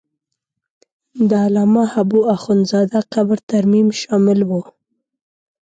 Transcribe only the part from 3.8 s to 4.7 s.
شامل و.